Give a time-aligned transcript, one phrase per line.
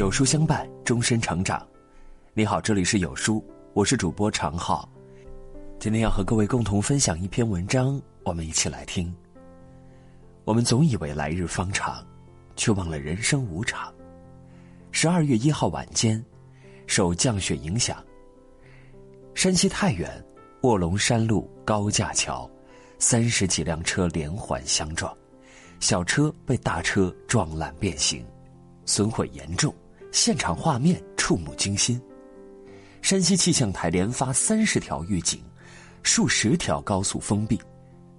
[0.00, 1.62] 有书相伴，终身成长。
[2.32, 4.88] 你好，这里是有书，我是主播常浩。
[5.78, 9.14] 今天要和各位共同分享一篇文章，我们一起来听。
[10.46, 12.02] 我们总以为来日方长，
[12.56, 13.92] 却忘了人生无常。
[14.90, 16.24] 十二月一号晚间，
[16.86, 18.02] 受降雪影响，
[19.34, 20.10] 山西太原
[20.62, 22.50] 卧龙山路高架桥，
[22.98, 25.14] 三十几辆车连环相撞，
[25.78, 28.24] 小车被大车撞烂变形，
[28.86, 29.74] 损毁严重。
[30.12, 32.00] 现场画面触目惊心。
[33.02, 35.42] 山西气象台连发三十条预警，
[36.02, 37.60] 数十条高速封闭。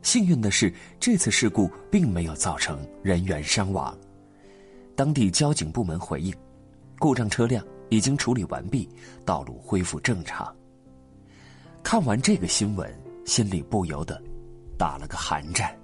[0.01, 3.95] 幸运的是，这次事故并没有造成人员伤亡。
[4.95, 6.33] 当地交警部门回应，
[6.97, 8.89] 故障车辆已经处理完毕，
[9.23, 10.55] 道路恢复正常。
[11.83, 12.91] 看完这个新闻，
[13.25, 14.19] 心里不由得
[14.77, 15.77] 打了个寒战。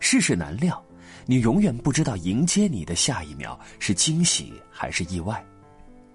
[0.00, 0.84] 世事难料。
[1.26, 5.44] 你永远不知道迎接你的下一秒是惊喜还是意外。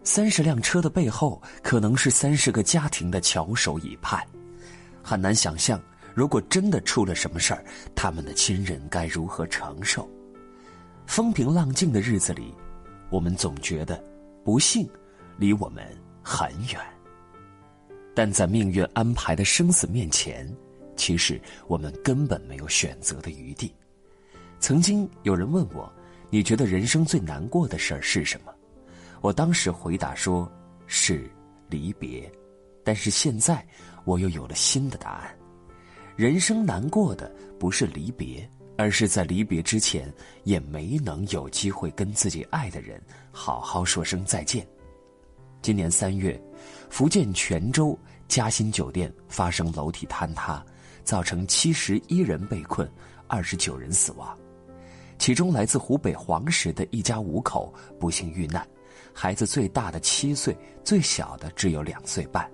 [0.03, 4.23] 三十辆车的背后，可能是三十个家庭的翘首以盼。
[5.03, 5.81] 很难想象，
[6.13, 7.63] 如果真的出了什么事儿，
[7.95, 10.09] 他们的亲人该如何承受？
[11.05, 12.53] 风平浪静的日子里，
[13.09, 14.01] 我们总觉得
[14.43, 14.87] 不幸
[15.37, 15.83] 离我们
[16.23, 16.79] 很远。
[18.15, 20.47] 但在命运安排的生死面前，
[20.95, 23.73] 其实我们根本没有选择的余地。
[24.59, 25.91] 曾经有人问我
[26.29, 28.53] ：“你觉得人生最难过的事儿是什么？”
[29.21, 30.51] 我当时回答说
[30.87, 31.29] ：“是
[31.69, 32.31] 离别。”
[32.83, 33.65] 但是现在
[34.03, 35.37] 我又有了新的答案：
[36.15, 40.11] 人生难过的不是离别，而是在离别之前
[40.43, 42.99] 也没能有机会跟自己爱的人
[43.31, 44.65] 好好说声再见。
[45.61, 46.41] 今年三月，
[46.89, 50.65] 福建泉州嘉兴酒店发生楼体坍塌，
[51.03, 52.89] 造成七十一人被困，
[53.27, 54.35] 二十九人死亡。
[55.19, 58.65] 其中来自湖北黄石的一家五口不幸遇难，
[59.13, 62.49] 孩子最大的七岁，最小的只有两岁半。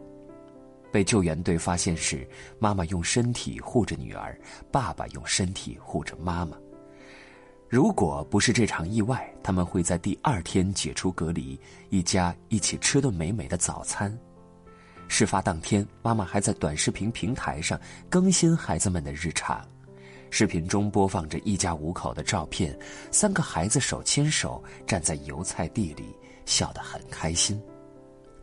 [0.92, 2.28] 被救援队发现时，
[2.58, 4.38] 妈妈用身体护着女儿，
[4.72, 6.58] 爸爸用身体护着妈妈。
[7.70, 11.60] 如果不是这场意外，他们会在第二天解除隔离，
[11.90, 14.18] 一家一起吃顿美美的早餐。
[15.08, 19.64] 事发当天，妈妈还在短视频平台上更新孩子们的日常。
[20.38, 22.78] 视频中播放着一家五口的照片，
[23.10, 26.14] 三个孩子手牵手站在油菜地里，
[26.46, 27.58] 笑得很开心。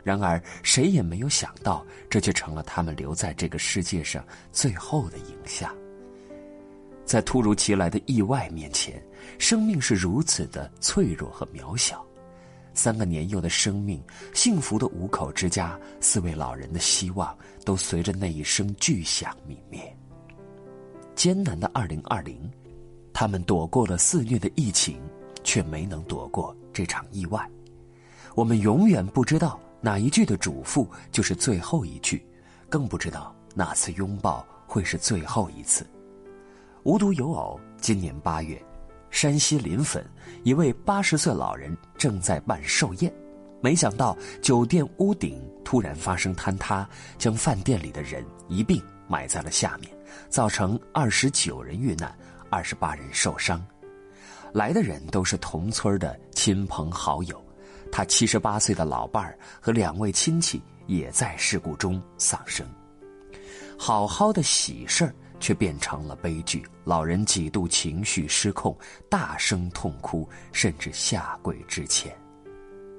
[0.03, 5.71] 然而，谁也没有想到，这却成了他们留在这个世界上最后的影像。
[7.05, 8.99] 在突如其来的意外面前，
[9.37, 12.03] 生命是如此的脆弱和渺小。
[12.73, 14.03] 三个年幼的生命，
[14.33, 19.95] 幸福的五口之家，四位老人的希望，都随着那一声巨响泯灭。
[21.23, 22.51] 艰难的二零二零，
[23.13, 24.99] 他们躲过了肆虐的疫情，
[25.41, 27.49] 却没能躲过这场意外。
[28.35, 32.27] 我们永远不知道哪一句的嘱咐就是最后一句，
[32.67, 35.87] 更不知道哪次拥抱会是最后一次。
[36.83, 38.61] 无独有偶，今年八月，
[39.09, 40.03] 山西临汾
[40.43, 43.09] 一位八十岁老人正在办寿宴，
[43.61, 46.85] 没想到酒店屋顶突然发生坍塌，
[47.17, 49.91] 将饭店里的人一并埋在了下面。
[50.29, 52.15] 造成二十九人遇难，
[52.49, 53.63] 二十八人受伤。
[54.51, 57.43] 来的人都是同村的亲朋好友，
[57.91, 62.65] 他七十八岁的老伴儿和两位亲戚也在事故中丧生。
[63.77, 68.77] 好好的喜事儿却变成了悲剧，老人几度情绪失控，
[69.09, 72.15] 大声痛哭，甚至下跪致歉。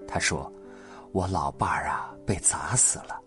[0.07, 0.53] 他说
[1.13, 3.21] ：“我老伴儿啊，被砸死了，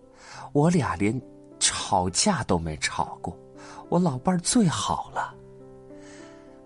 [0.52, 1.20] 我俩连
[1.68, 3.38] 吵架都没吵过。”
[3.90, 5.36] 我老伴儿最好了。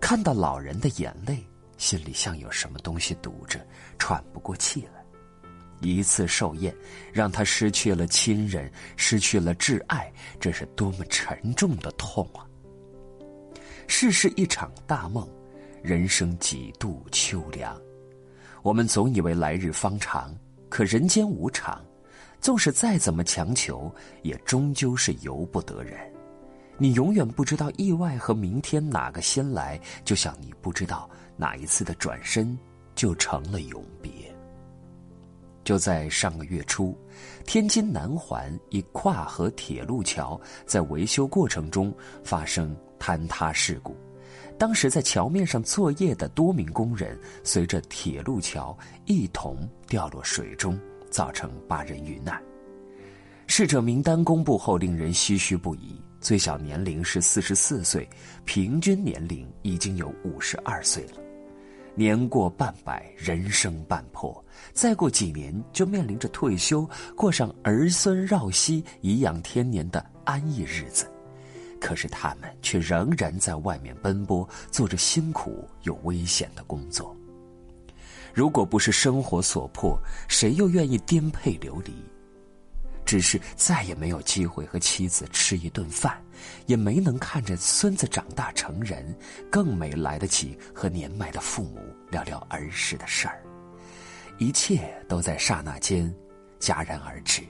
[0.00, 1.44] 看到老人的眼泪，
[1.76, 3.64] 心里像有什么东西堵着，
[3.98, 5.02] 喘不过气来。
[5.80, 6.74] 一次寿宴，
[7.12, 12.46] 让他失去了亲人，失去了挚爱，这是多么沉重的痛啊！
[13.88, 15.28] 世事一场大梦，
[15.82, 17.76] 人生几度秋凉。
[18.62, 20.32] 我们总以为来日方长，
[20.68, 21.84] 可人间无常，
[22.42, 23.90] 纵使再怎么强求，
[24.22, 25.96] 也终究是由不得人。
[26.76, 32.58] 你永远不知道意外和明天哪个先来，就像你不知道哪一次的转身
[32.96, 34.10] 就成了永别。
[35.62, 36.98] 就在上个月初，
[37.46, 41.94] 天津南环一跨河铁路桥在维修过程中
[42.24, 43.94] 发生坍塌事故，
[44.58, 50.76] 当时在桥面上作业的多名工人随着铁路桥一同掉落水中，
[51.12, 52.42] 造成八人遇难。
[53.46, 56.00] 逝者名单公布后，令人唏嘘不已。
[56.20, 58.08] 最小年龄是四十四岁，
[58.44, 61.20] 平均年龄已经有五十二岁了。
[61.94, 64.42] 年过半百，人生半破，
[64.72, 71.06] 再过几年就面临着退休，过上儿孙绕膝、颐养天年的安逸日子。
[71.78, 77.14] 可是他们却仍然在外面奔波，做着辛苦又危险的工作。
[78.34, 79.98] 如果不是生活所迫，
[80.28, 81.92] 谁又愿意颠沛流离？
[83.04, 86.22] 只是再也没有机会和妻子吃一顿饭，
[86.66, 89.14] 也没能看着孙子长大成人，
[89.50, 91.80] 更没来得及和年迈的父母
[92.10, 93.42] 聊聊儿时的事儿。
[94.38, 96.12] 一切都在刹那间
[96.58, 97.42] 戛然而止。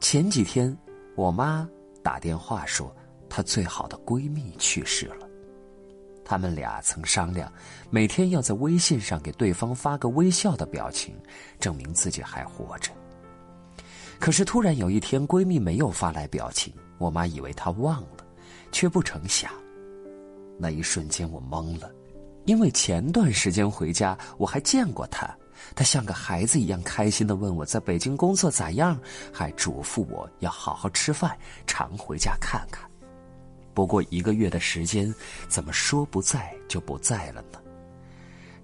[0.00, 0.76] 前几天，
[1.16, 1.66] 我妈
[2.02, 2.94] 打电话说，
[3.30, 5.27] 她最好的闺蜜去世了。
[6.28, 7.50] 他们俩曾商量，
[7.88, 11.16] 每天要在微信上给对方发个微笑的表情，
[11.58, 12.92] 证明自己还活着。
[14.18, 18.26] 可是突然有一天，闺蜜没有发来表情，我妈以为她忘了，
[18.70, 19.50] 却不成想。
[20.58, 21.90] 那一瞬间我懵了，
[22.44, 25.34] 因为前段时间回家我还见过她，
[25.74, 29.00] 她像个孩子一样开心的问我在北京工作咋样，
[29.32, 31.34] 还嘱咐我要好好吃饭，
[31.66, 32.86] 常回家看看。
[33.78, 35.14] 不过一个月的时间，
[35.46, 37.60] 怎么说不在就不在了呢？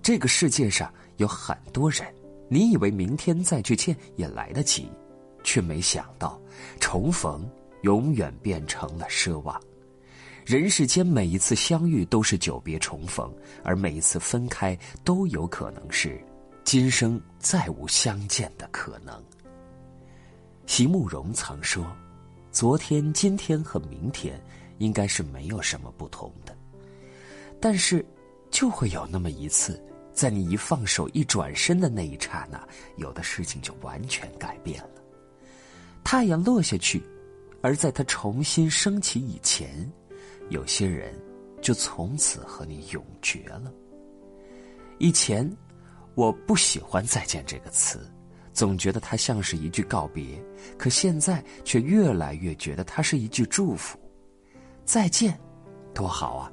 [0.03, 2.05] 这个世界上有很多人，
[2.49, 4.91] 你以为明天再去见也来得及，
[5.45, 6.37] 却没想到
[6.81, 7.49] 重逢
[7.83, 9.57] 永远变成了奢望。
[10.45, 13.33] 人世间每一次相遇都是久别重逢，
[13.63, 16.21] 而每一次分开都有可能是
[16.65, 19.23] 今生再无相见的可能。
[20.67, 21.87] 席慕容曾说
[22.51, 24.37] ：“昨天、今天和明天。”
[24.79, 26.57] 应该是没有什么不同的，
[27.61, 28.05] 但是，
[28.51, 29.83] 就会有那么一次，
[30.13, 32.67] 在你一放手、一转身的那一刹那，
[32.97, 34.91] 有的事情就完全改变了。
[36.03, 37.03] 太阳落下去，
[37.63, 39.91] 而在它重新升起以前，
[40.51, 41.15] 有些人
[41.63, 43.73] 就从此和你永绝了。
[44.99, 45.51] 以前，
[46.15, 48.07] 我不喜欢“再见”这个词，
[48.53, 50.41] 总觉得它像是一句告别，
[50.77, 53.99] 可现在却越来越觉得它是一句祝福。
[54.85, 55.39] 再见，
[55.95, 56.53] 多好啊！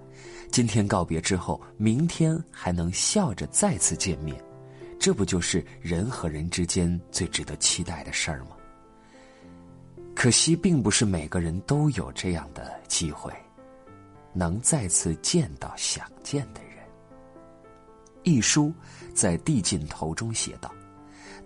[0.51, 4.41] 今天告别之后，明天还能笑着再次见面，
[4.99, 8.51] 这不就是人和人之间最值得期待的事儿吗？
[10.15, 13.33] 可惜，并不是每个人都有这样的机会，
[14.33, 16.71] 能再次见到想见的人。
[18.23, 18.73] 一书
[19.13, 20.71] 在递进头中写道。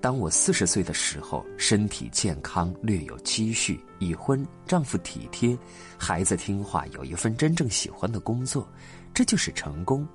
[0.02, 5.58] 当我四十岁的时候，身体健康，略有积蓄，已婚，丈夫体贴，
[5.98, 8.68] 孩子听话，有一份真正喜欢的工作，
[9.14, 10.08] 这就是成功，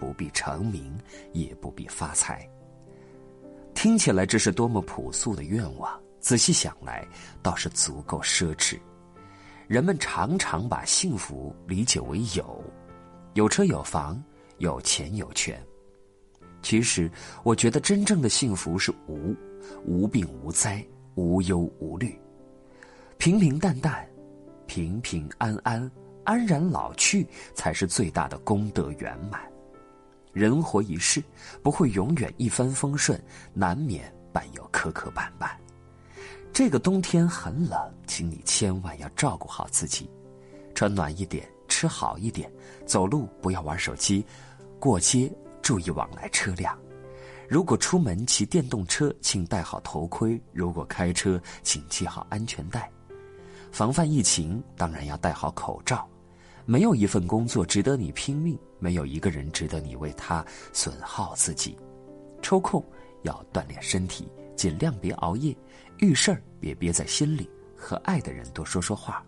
[0.00, 0.98] 不必成名，
[1.32, 2.48] 也不必发财。
[3.72, 7.06] 听起来这是多么朴素的愿望，仔细想来，
[7.42, 8.78] 倒是足够奢侈。
[9.68, 12.64] 人们常常把幸福理解为有，
[13.34, 14.20] 有车有房，
[14.58, 15.60] 有钱有权。
[16.66, 17.08] 其实，
[17.44, 19.32] 我觉得真正的幸福是无，
[19.84, 20.84] 无病无灾，
[21.14, 22.18] 无忧无虑，
[23.18, 24.04] 平平淡淡，
[24.66, 25.88] 平平安安，
[26.24, 27.24] 安然老去，
[27.54, 29.40] 才是最大的功德圆满。
[30.32, 31.22] 人活一世，
[31.62, 33.16] 不会永远一帆风顺，
[33.54, 35.48] 难免伴有磕磕绊绊。
[36.52, 37.78] 这个冬天很冷，
[38.08, 40.10] 请你千万要照顾好自己，
[40.74, 42.50] 穿暖一点，吃好一点，
[42.84, 44.26] 走路不要玩手机，
[44.80, 45.30] 过街。
[45.66, 46.78] 注意往来车辆，
[47.48, 52.88] 如果出门骑电动车，请戴好头盔；如果开车，请系好安全带。
[53.72, 56.08] 防范疫情，当然要戴好口罩。
[56.66, 61.76] 没有一份工作值得你拼命，没有一个人值得你为他损耗自己。
[62.40, 62.80] 抽空
[63.22, 65.52] 要锻炼身体，尽量别熬夜，
[65.98, 69.20] 遇事儿别憋在心里，和爱的人多说说话。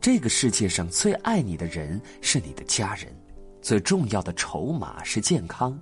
[0.00, 3.16] 这个世界上最爱你的人是你的家人。
[3.64, 5.76] 最重要的筹码是健康。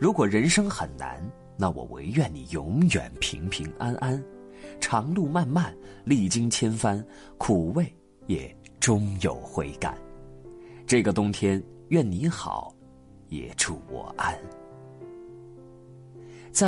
[0.00, 1.22] 如果人生很难，
[1.58, 4.24] 那我唯愿你永远平平安安。
[4.80, 7.04] 长路漫漫，历经千帆，
[7.36, 7.94] 苦味
[8.28, 9.94] 也终有回甘。
[10.86, 12.74] 这个冬天，愿你好，
[13.28, 14.34] 也祝我安。